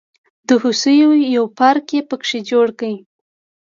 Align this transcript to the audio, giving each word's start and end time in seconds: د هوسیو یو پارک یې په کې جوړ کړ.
د 0.47 0.49
هوسیو 0.61 1.11
یو 1.35 1.45
پارک 1.59 1.85
یې 1.95 2.01
په 2.09 2.15
کې 2.25 2.39
جوړ 2.49 2.67
کړ. 2.79 2.93